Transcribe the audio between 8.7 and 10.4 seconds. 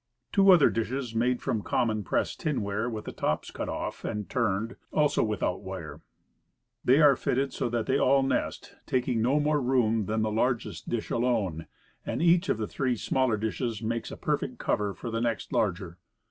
taking no more room than the